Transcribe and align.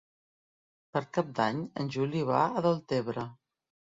Per 0.95 1.01
Cap 1.17 1.27
d'Any 1.41 1.59
en 1.83 1.91
Juli 1.97 2.23
va 2.31 2.41
a 2.45 2.63
Deltebre. 2.69 3.29